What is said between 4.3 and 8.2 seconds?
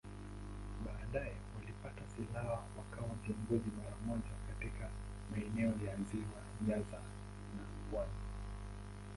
katika maeneo ya Ziwa Nyasa na pwani.